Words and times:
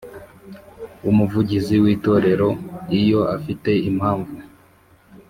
w 1.03 1.05
Umuvugizi 1.11 1.75
w 1.83 1.85
Itorero 1.95 2.49
Iyo 2.99 3.21
afite 3.35 3.71
impamvu 3.89 4.35